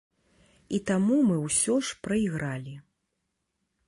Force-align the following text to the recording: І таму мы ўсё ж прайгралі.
І 0.77 0.77
таму 0.91 1.17
мы 1.27 1.37
ўсё 1.41 1.75
ж 1.89 1.99
прайгралі. 2.07 2.73